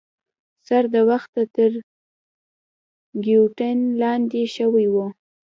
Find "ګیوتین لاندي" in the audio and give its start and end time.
3.25-4.43